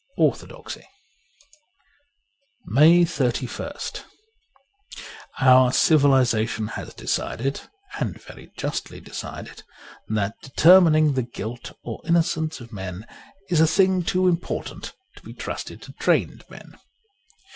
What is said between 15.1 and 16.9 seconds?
to be trusted to trained men.